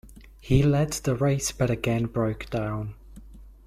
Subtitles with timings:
[0.39, 2.95] He led the race but again broke down.